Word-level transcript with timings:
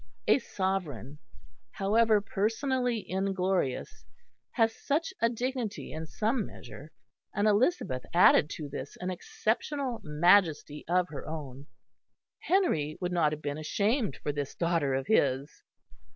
A 0.27 0.39
sovereign, 0.39 1.19
however 1.73 2.21
personally 2.21 3.07
inglorious, 3.07 4.03
has 4.53 4.75
such 4.75 5.13
a 5.21 5.29
dignity 5.29 5.91
in 5.91 6.07
some 6.07 6.43
measure; 6.47 6.91
and 7.35 7.47
Elizabeth 7.47 8.01
added 8.11 8.49
to 8.55 8.67
this 8.67 8.97
an 8.99 9.11
exceptional 9.11 10.01
majesty 10.03 10.83
of 10.89 11.09
her 11.09 11.27
own. 11.27 11.67
Henry 12.39 12.97
would 12.99 13.11
not 13.11 13.31
have 13.31 13.43
been 13.43 13.59
ashamed 13.59 14.15
for 14.23 14.31
this 14.31 14.55
daughter 14.55 14.95
of 14.95 15.05
his. 15.05 15.61